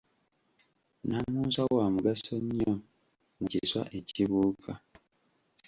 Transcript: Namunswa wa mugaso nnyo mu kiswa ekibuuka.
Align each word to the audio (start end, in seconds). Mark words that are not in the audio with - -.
Namunswa 1.07 1.63
wa 1.77 1.85
mugaso 1.93 2.33
nnyo 2.45 2.73
mu 3.37 3.45
kiswa 3.51 3.81
ekibuuka. 3.97 4.71